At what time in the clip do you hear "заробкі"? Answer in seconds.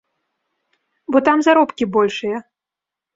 1.47-1.87